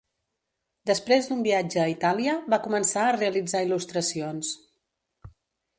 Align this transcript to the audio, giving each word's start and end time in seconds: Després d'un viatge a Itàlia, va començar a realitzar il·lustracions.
Després 0.91 1.27
d'un 1.31 1.43
viatge 1.47 1.81
a 1.83 1.91
Itàlia, 1.91 2.33
va 2.55 2.61
començar 2.65 3.05
a 3.11 3.15
realitzar 3.19 3.63
il·lustracions. 3.69 4.53